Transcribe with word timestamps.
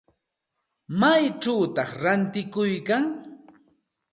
¿Maychawta 0.99 1.83
ratikuykan? 2.01 3.05